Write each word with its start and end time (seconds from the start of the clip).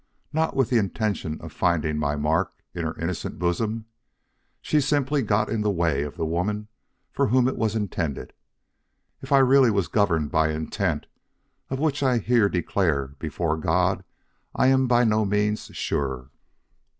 Not 0.33 0.55
with 0.55 0.71
the 0.71 0.79
intention 0.79 1.39
of 1.41 1.53
finding 1.53 1.99
my 1.99 2.15
mark 2.15 2.55
in 2.73 2.83
her 2.85 2.95
innocent 2.97 3.37
bosom. 3.37 3.85
She 4.59 4.81
simply 4.81 5.21
got 5.21 5.47
in 5.47 5.61
the 5.61 5.69
way 5.69 6.01
of 6.01 6.17
the 6.17 6.25
woman 6.25 6.69
for 7.11 7.27
whom 7.27 7.47
it 7.47 7.55
was 7.55 7.75
intended 7.75 8.33
if 9.21 9.31
I 9.31 9.37
really 9.37 9.69
was 9.69 9.87
governed 9.87 10.31
by 10.31 10.49
intent, 10.53 11.05
of 11.69 11.77
which 11.77 12.01
I 12.01 12.17
here 12.17 12.49
declare 12.49 13.09
before 13.19 13.57
God 13.57 14.03
I 14.55 14.69
am 14.69 14.87
by 14.87 15.03
no 15.03 15.23
means 15.23 15.65
sure. 15.73 16.31